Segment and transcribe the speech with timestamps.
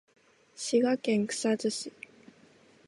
[0.55, 1.93] 滋賀県草津市